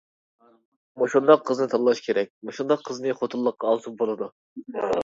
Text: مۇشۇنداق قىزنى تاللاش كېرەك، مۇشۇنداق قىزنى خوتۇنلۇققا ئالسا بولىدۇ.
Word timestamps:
مۇشۇنداق 1.01 1.43
قىزنى 1.51 1.69
تاللاش 1.75 2.03
كېرەك، 2.09 2.33
مۇشۇنداق 2.51 2.85
قىزنى 2.89 3.17
خوتۇنلۇققا 3.21 3.73
ئالسا 3.75 3.99
بولىدۇ. 4.03 4.35